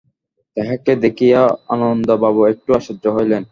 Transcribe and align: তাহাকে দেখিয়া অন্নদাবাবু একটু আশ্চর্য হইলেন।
তাহাকে 0.57 0.91
দেখিয়া 1.03 1.41
অন্নদাবাবু 1.71 2.41
একটু 2.53 2.69
আশ্চর্য 2.77 3.05
হইলেন। 3.15 3.41